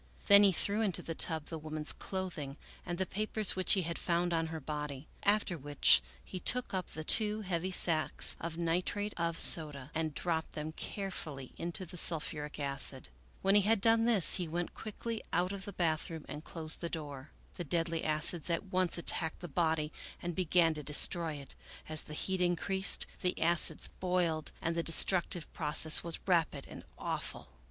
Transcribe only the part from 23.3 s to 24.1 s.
acids